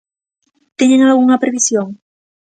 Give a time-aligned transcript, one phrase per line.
[0.77, 1.87] ¿Teñen algunha previsión?